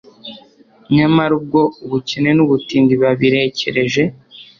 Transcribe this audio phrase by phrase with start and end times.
[0.95, 4.03] nyamara ubwo ubukene n’ubutindi biba birekereje